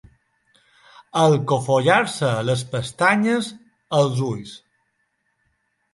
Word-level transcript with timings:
Alcofollar-se 1.23 2.31
les 2.49 2.65
pestanyes, 2.73 3.53
els 4.03 4.25
ulls. 4.33 4.59